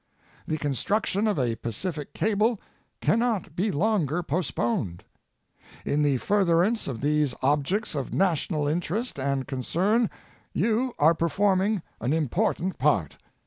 The 0.47 0.57
construction 0.57 1.27
of 1.27 1.37
a 1.37 1.57
Pacific 1.57 2.15
cable 2.15 2.59
cannot 3.01 3.55
be 3.55 3.69
longer 3.69 4.23
postponed. 4.23 5.03
In 5.85 6.01
the 6.01 6.17
furtherance 6.17 6.87
of 6.87 7.01
these 7.01 7.35
objects 7.43 7.93
of 7.93 8.11
national 8.11 8.67
in 8.67 8.81
terest 8.81 9.23
and 9.23 9.47
concern 9.47 10.09
you 10.53 10.95
are 10.97 11.13
performing 11.13 11.83
an 11.99 12.13
important 12.13 12.79
part. 12.79 13.17